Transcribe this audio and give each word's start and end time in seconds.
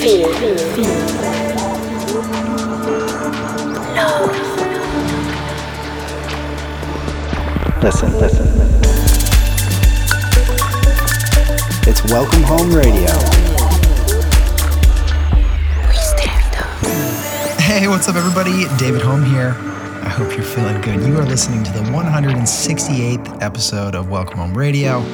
Feel. 0.00 0.32
Feel. 0.32 0.86
Listen, 7.82 8.10
listen. 8.18 8.46
It's 11.86 12.02
Welcome 12.10 12.42
Hohme 12.44 12.74
Radio. 12.74 13.10
Hey, 17.60 17.86
what's 17.86 18.08
up, 18.08 18.16
everybody? 18.16 18.64
David 18.78 19.02
Hohme 19.02 19.26
here. 19.26 19.50
I 20.02 20.08
hope 20.08 20.32
you're 20.32 20.42
feeling 20.42 20.80
good. 20.80 21.06
You 21.06 21.18
are 21.18 21.26
listening 21.26 21.62
to 21.64 21.72
the 21.72 21.80
168th 21.80 23.42
episode 23.42 23.94
of 23.94 24.08
Welcome 24.08 24.38
Hohme 24.38 24.56
Radio. 24.56 25.04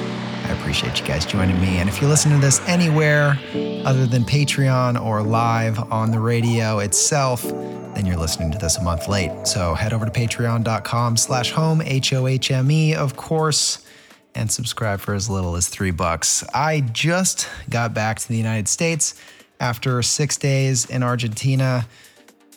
Appreciate 0.66 0.98
you 0.98 1.06
guys 1.06 1.24
joining 1.24 1.60
me. 1.60 1.78
And 1.78 1.88
if 1.88 2.00
you're 2.00 2.10
listening 2.10 2.40
to 2.40 2.44
this 2.44 2.60
anywhere 2.66 3.38
other 3.84 4.04
than 4.04 4.24
Patreon 4.24 5.00
or 5.00 5.22
live 5.22 5.78
on 5.92 6.10
the 6.10 6.18
radio 6.18 6.80
itself, 6.80 7.44
then 7.44 8.04
you're 8.04 8.16
listening 8.16 8.50
to 8.50 8.58
this 8.58 8.76
a 8.76 8.82
month 8.82 9.06
late. 9.06 9.46
So 9.46 9.74
head 9.74 9.92
over 9.92 10.04
to 10.04 10.10
patreon.com 10.10 11.18
slash 11.18 11.52
hohme, 11.52 11.86
H-O-H-M-E, 11.86 12.96
of 12.96 13.16
course, 13.16 13.86
and 14.34 14.50
subscribe 14.50 14.98
for 14.98 15.14
as 15.14 15.30
little 15.30 15.54
as 15.54 15.68
three 15.68 15.92
bucks. 15.92 16.42
I 16.52 16.80
just 16.80 17.48
got 17.70 17.94
back 17.94 18.18
to 18.18 18.26
the 18.26 18.36
United 18.36 18.66
States 18.66 19.14
after 19.60 20.02
six 20.02 20.36
days 20.36 20.84
in 20.86 21.04
Argentina. 21.04 21.86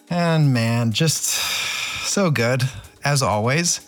And 0.10 0.52
man, 0.52 0.94
just 0.94 1.26
so 1.26 2.32
good, 2.32 2.64
as 3.06 3.22
always. 3.22 3.88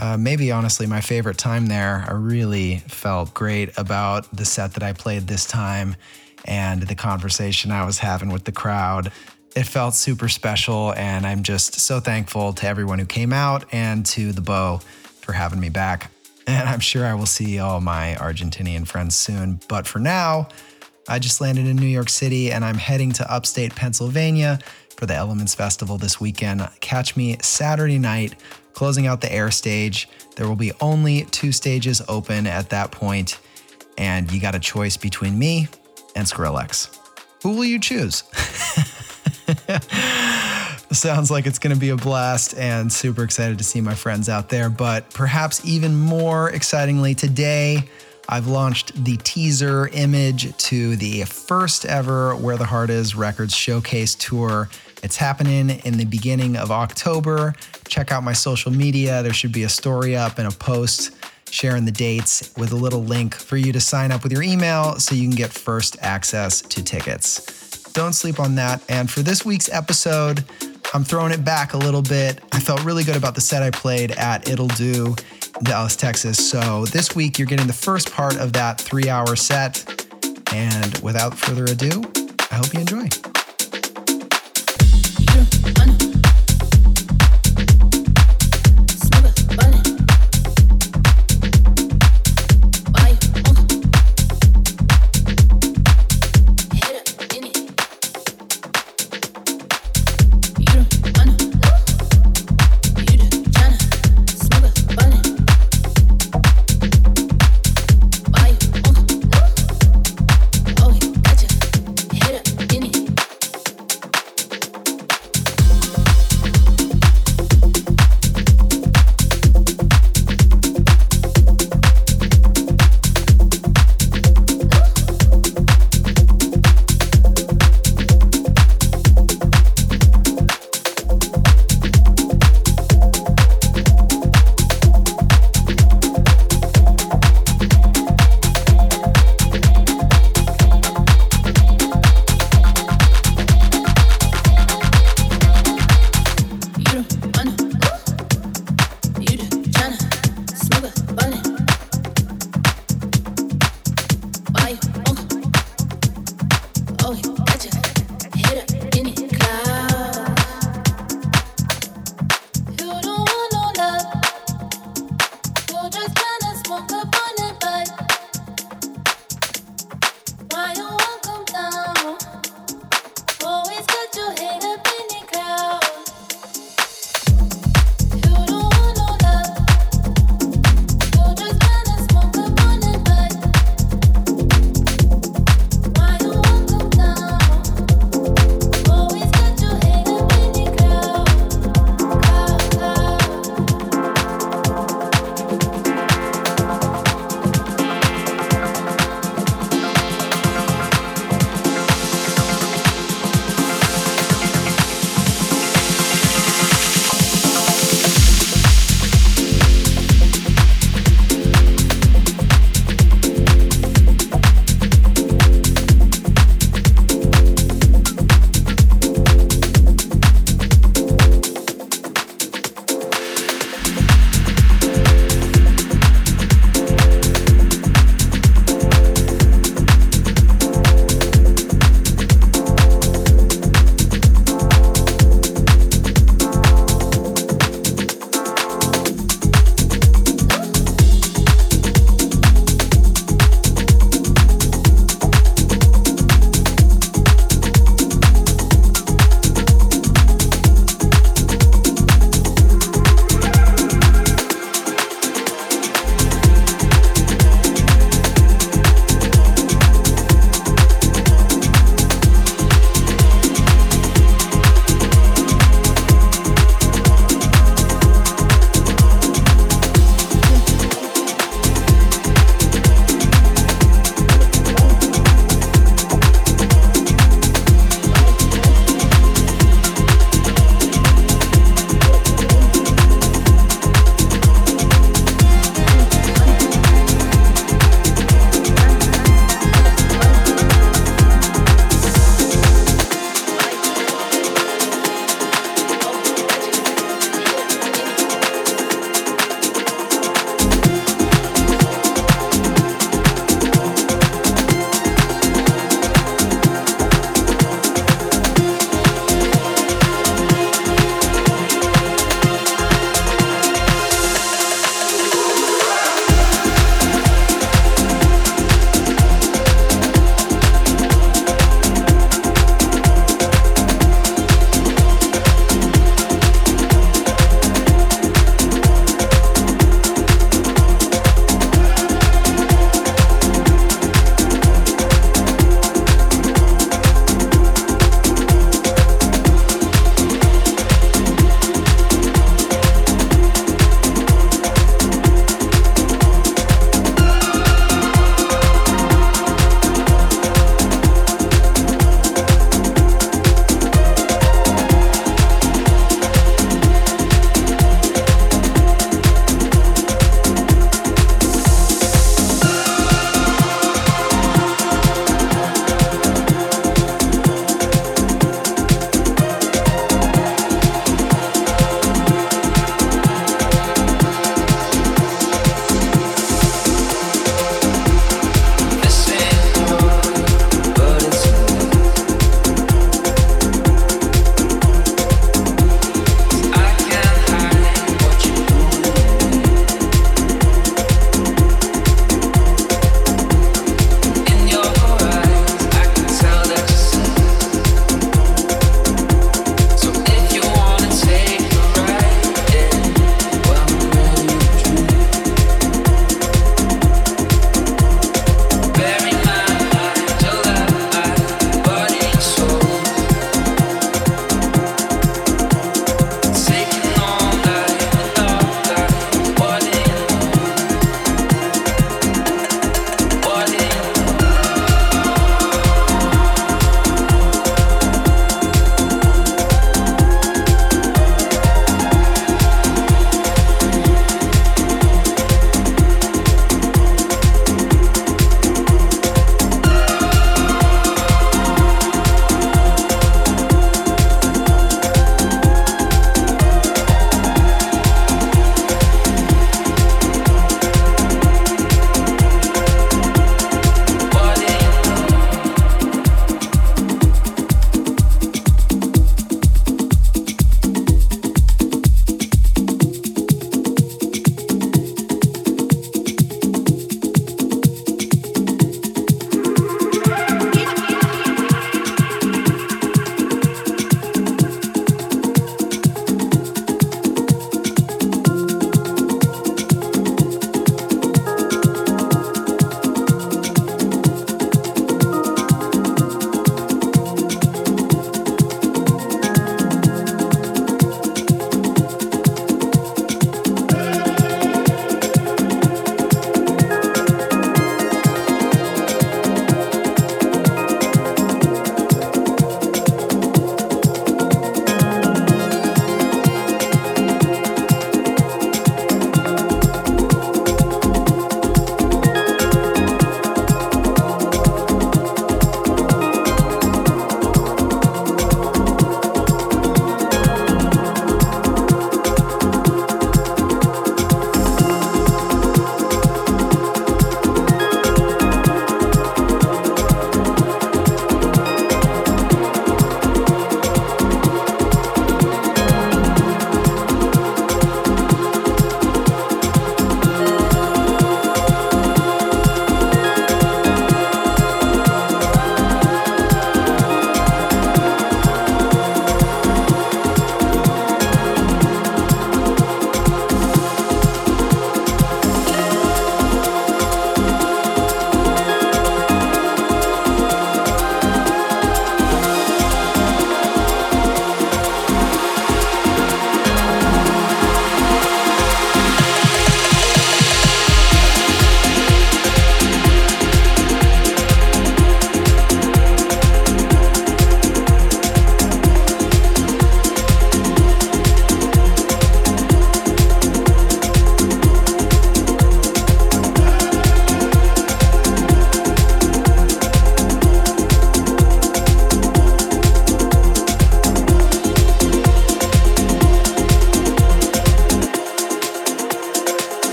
Uh, 0.00 0.16
maybe 0.16 0.50
honestly, 0.50 0.86
my 0.86 1.02
favorite 1.02 1.36
time 1.36 1.66
there. 1.66 2.06
I 2.08 2.12
really 2.12 2.78
felt 2.88 3.34
great 3.34 3.76
about 3.76 4.34
the 4.34 4.46
set 4.46 4.72
that 4.72 4.82
I 4.82 4.94
played 4.94 5.26
this 5.26 5.44
time 5.44 5.94
and 6.46 6.80
the 6.80 6.94
conversation 6.94 7.70
I 7.70 7.84
was 7.84 7.98
having 7.98 8.30
with 8.30 8.44
the 8.44 8.52
crowd. 8.52 9.12
It 9.54 9.64
felt 9.64 9.94
super 9.94 10.30
special, 10.30 10.94
and 10.94 11.26
I'm 11.26 11.42
just 11.42 11.80
so 11.80 12.00
thankful 12.00 12.54
to 12.54 12.66
everyone 12.66 12.98
who 12.98 13.04
came 13.04 13.34
out 13.34 13.66
and 13.72 14.06
to 14.06 14.32
the 14.32 14.40
Bow 14.40 14.78
for 15.20 15.34
having 15.34 15.60
me 15.60 15.68
back. 15.68 16.10
And 16.46 16.66
I'm 16.66 16.80
sure 16.80 17.04
I 17.04 17.12
will 17.12 17.26
see 17.26 17.58
all 17.58 17.82
my 17.82 18.16
Argentinian 18.18 18.86
friends 18.86 19.14
soon. 19.14 19.60
But 19.68 19.86
for 19.86 19.98
now, 19.98 20.48
I 21.08 21.18
just 21.18 21.42
landed 21.42 21.66
in 21.66 21.76
New 21.76 21.86
York 21.86 22.08
City 22.08 22.52
and 22.52 22.64
I'm 22.64 22.76
heading 22.76 23.12
to 23.12 23.30
upstate 23.30 23.74
Pennsylvania 23.74 24.60
for 25.00 25.06
the 25.06 25.14
Elements 25.14 25.54
Festival 25.54 25.96
this 25.96 26.20
weekend. 26.20 26.60
Catch 26.80 27.16
me 27.16 27.38
Saturday 27.40 27.98
night 27.98 28.34
closing 28.74 29.06
out 29.06 29.22
the 29.22 29.32
air 29.32 29.50
stage. 29.50 30.10
There 30.36 30.46
will 30.46 30.56
be 30.56 30.72
only 30.78 31.24
two 31.24 31.52
stages 31.52 32.02
open 32.06 32.46
at 32.46 32.68
that 32.68 32.90
point, 32.90 33.40
and 33.96 34.30
you 34.30 34.42
got 34.42 34.54
a 34.54 34.58
choice 34.58 34.98
between 34.98 35.38
me 35.38 35.68
and 36.14 36.26
Skrillex. 36.26 36.94
Who 37.42 37.56
will 37.56 37.64
you 37.64 37.80
choose? 37.80 38.24
Sounds 40.92 41.30
like 41.30 41.46
it's 41.46 41.58
going 41.58 41.74
to 41.74 41.80
be 41.80 41.88
a 41.88 41.96
blast 41.96 42.54
and 42.58 42.92
super 42.92 43.24
excited 43.24 43.56
to 43.56 43.64
see 43.64 43.80
my 43.80 43.94
friends 43.94 44.28
out 44.28 44.50
there. 44.50 44.68
But 44.68 45.08
perhaps 45.14 45.64
even 45.64 45.98
more 45.98 46.50
excitingly, 46.50 47.14
today 47.14 47.88
I've 48.32 48.46
launched 48.46 49.04
the 49.04 49.16
teaser 49.16 49.88
image 49.88 50.56
to 50.56 50.94
the 50.94 51.24
first 51.24 51.84
ever 51.84 52.36
Where 52.36 52.56
the 52.56 52.64
Heart 52.64 52.90
Is 52.90 53.16
Records 53.16 53.52
Showcase 53.52 54.14
Tour. 54.14 54.68
It's 55.02 55.16
happening 55.16 55.70
in 55.70 55.96
the 55.96 56.04
beginning 56.04 56.56
of 56.56 56.70
October. 56.70 57.54
Check 57.88 58.12
out 58.12 58.22
my 58.22 58.32
social 58.32 58.70
media. 58.70 59.24
There 59.24 59.32
should 59.32 59.50
be 59.50 59.64
a 59.64 59.68
story 59.68 60.16
up 60.16 60.38
and 60.38 60.46
a 60.46 60.52
post 60.52 61.16
sharing 61.50 61.84
the 61.84 61.90
dates 61.90 62.54
with 62.56 62.70
a 62.70 62.76
little 62.76 63.02
link 63.02 63.34
for 63.34 63.56
you 63.56 63.72
to 63.72 63.80
sign 63.80 64.12
up 64.12 64.22
with 64.22 64.32
your 64.32 64.44
email 64.44 64.94
so 65.00 65.16
you 65.16 65.28
can 65.28 65.36
get 65.36 65.50
first 65.50 65.96
access 66.00 66.60
to 66.60 66.84
tickets. 66.84 67.82
Don't 67.94 68.12
sleep 68.12 68.38
on 68.38 68.54
that. 68.54 68.80
And 68.88 69.10
for 69.10 69.22
this 69.22 69.44
week's 69.44 69.68
episode, 69.68 70.44
I'm 70.94 71.02
throwing 71.02 71.32
it 71.32 71.44
back 71.44 71.74
a 71.74 71.78
little 71.78 72.02
bit. 72.02 72.40
I 72.52 72.60
felt 72.60 72.84
really 72.84 73.02
good 73.02 73.16
about 73.16 73.34
the 73.34 73.40
set 73.40 73.64
I 73.64 73.70
played 73.70 74.12
at 74.12 74.48
It'll 74.48 74.68
Do, 74.68 75.16
Dallas, 75.62 75.96
Texas. 75.96 76.50
So 76.50 76.86
this 76.86 77.14
week, 77.14 77.38
you're 77.38 77.46
getting 77.46 77.66
the 77.66 77.72
first 77.72 78.12
part 78.12 78.38
of 78.38 78.52
that 78.54 78.80
three 78.80 79.08
hour 79.08 79.36
set. 79.36 80.06
And 80.52 80.98
without 80.98 81.36
further 81.38 81.64
ado, 81.64 82.02
I 82.50 82.56
hope 82.56 82.72
you 82.74 82.80
enjoy. 82.80 83.29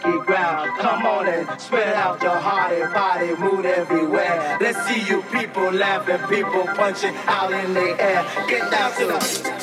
ground. 0.00 0.70
Come 0.78 1.06
on 1.06 1.28
and 1.28 1.60
spread 1.60 1.94
out 1.94 2.22
your 2.22 2.36
heart 2.36 2.72
and 2.72 2.92
body, 2.92 3.34
move 3.36 3.64
everywhere. 3.64 4.58
Let's 4.60 4.86
see 4.86 5.00
you 5.08 5.22
people 5.32 5.70
laughing, 5.72 6.18
people 6.28 6.64
punching 6.64 7.14
out 7.26 7.52
in 7.52 7.74
the 7.74 7.96
air. 8.00 8.24
Get 8.48 8.70
down 8.70 8.92
to 8.98 9.06
the 9.06 9.57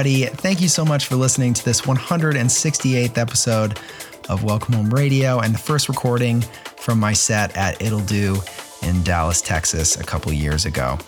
Everybody. 0.00 0.34
Thank 0.34 0.62
you 0.62 0.68
so 0.68 0.82
much 0.82 1.04
for 1.04 1.16
listening 1.16 1.52
to 1.52 1.62
this 1.62 1.82
168th 1.82 3.18
episode 3.18 3.78
of 4.30 4.42
Welcome 4.42 4.72
Hohme 4.74 4.90
Radio 4.94 5.40
and 5.40 5.52
the 5.52 5.58
first 5.58 5.90
recording 5.90 6.40
from 6.78 6.98
my 6.98 7.12
set 7.12 7.54
at 7.54 7.82
It'll 7.82 8.00
Do 8.00 8.40
in 8.80 9.02
Dallas, 9.02 9.42
Texas, 9.42 10.00
a 10.00 10.02
couple 10.02 10.32
years 10.32 10.64
ago. 10.64 10.98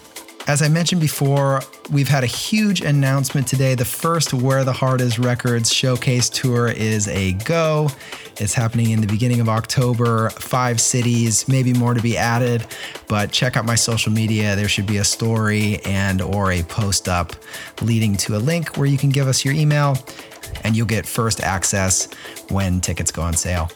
As 0.49 0.61
I 0.61 0.69
mentioned 0.69 1.01
before, 1.01 1.63
we've 1.93 2.09
had 2.09 2.25
a 2.25 2.27
huge 2.27 2.81
announcement 2.81 3.47
today. 3.47 3.77
The 3.77 3.85
first 3.85 4.35
Where 4.35 4.65
the 4.65 4.73
Heart 4.73 5.01
Is 5.01 5.17
Records 5.17 5.73
showcase 5.73 6.29
tour 6.29 6.67
is 6.67 7.07
a 7.07 7.35
go. 7.35 7.89
It's 8.39 8.53
happening 8.53 8.91
in 8.91 9.01
the 9.01 9.07
beginning 9.07 9.39
of 9.39 9.49
October, 9.49 10.31
five 10.31 10.81
cities, 10.81 11.47
maybe 11.47 11.73
more 11.73 11.95
to 11.95 12.03
be 12.03 12.19
added, 12.19 12.67
but 13.07 13.31
check 13.31 13.57
out 13.57 13.65
my 13.65 13.77
social 13.77 14.11
media. 14.11 14.57
There 14.57 14.69
should 14.69 14.87
be 14.87 14.97
a 14.97 15.05
story 15.05 15.79
and 15.85 16.21
or 16.21 16.51
a 16.51 16.65
post 16.65 17.09
up 17.09 17.35
leading 17.81 18.17
to 18.17 18.37
a 18.37 18.39
link 18.39 18.77
where 18.77 18.87
you 18.87 18.99
can 18.99 19.11
give 19.11 19.29
us 19.29 19.45
your 19.45 19.55
email 19.55 19.97
and 20.65 20.77
you'll 20.77 20.87
get 20.87 21.07
first 21.07 21.41
access 21.41 22.13
when 22.49 22.81
tickets 22.81 23.13
go 23.13 23.23
on 23.23 23.35
sale. 23.35 23.71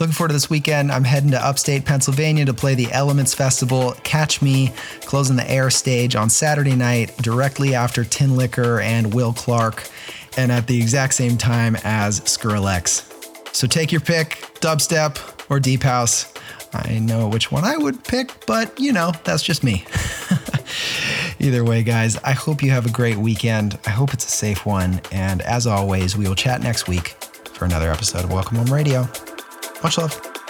Looking 0.00 0.12
forward 0.12 0.28
to 0.30 0.32
this 0.34 0.50
weekend. 0.50 0.90
I'm 0.90 1.04
heading 1.04 1.30
to 1.30 1.40
upstate 1.40 1.84
Pennsylvania 1.84 2.44
to 2.46 2.52
play 2.52 2.74
the 2.74 2.90
Elements 2.90 3.32
Festival. 3.32 3.94
Catch 4.02 4.42
me 4.42 4.72
closing 5.02 5.36
the 5.36 5.48
air 5.48 5.70
stage 5.70 6.16
on 6.16 6.28
Saturday 6.28 6.74
night, 6.74 7.16
directly 7.18 7.76
after 7.76 8.02
Tinlicker 8.02 8.82
and 8.82 9.14
Will 9.14 9.32
Clark, 9.32 9.88
and 10.36 10.50
at 10.50 10.66
the 10.66 10.76
exact 10.76 11.14
same 11.14 11.38
time 11.38 11.76
as 11.84 12.20
Skrillex. 12.22 13.54
So 13.54 13.68
take 13.68 13.92
your 13.92 14.00
pick 14.00 14.30
dubstep 14.54 15.48
or 15.48 15.60
deep 15.60 15.84
house. 15.84 16.34
I 16.72 16.98
know 16.98 17.28
which 17.28 17.52
one 17.52 17.62
I 17.64 17.76
would 17.76 18.02
pick, 18.02 18.46
but 18.46 18.78
you 18.80 18.92
know, 18.92 19.12
that's 19.22 19.44
just 19.44 19.62
me. 19.62 19.86
Either 21.38 21.62
way, 21.62 21.84
guys, 21.84 22.16
I 22.24 22.32
hope 22.32 22.64
you 22.64 22.72
have 22.72 22.84
a 22.84 22.90
great 22.90 23.16
weekend. 23.16 23.78
I 23.86 23.90
hope 23.90 24.12
it's 24.12 24.26
a 24.26 24.30
safe 24.30 24.66
one. 24.66 25.00
And 25.12 25.40
as 25.42 25.68
always, 25.68 26.16
we 26.16 26.26
will 26.26 26.34
chat 26.34 26.62
next 26.62 26.88
week 26.88 27.10
for 27.52 27.64
another 27.64 27.92
episode 27.92 28.24
of 28.24 28.32
Welcome 28.32 28.56
Hohme 28.56 28.72
Radio. 28.72 29.33
Much 29.84 29.98
love. 29.98 30.43